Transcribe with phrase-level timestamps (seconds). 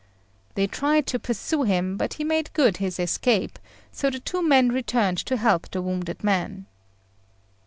[0.55, 3.59] They tried to pursue him, but he made good his escape,
[3.91, 6.65] so the two men returned to help the wounded man.